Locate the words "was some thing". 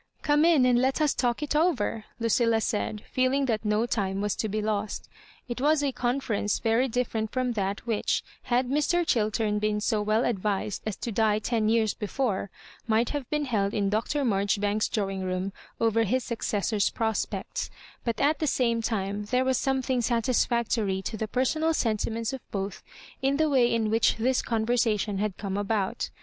19.45-20.01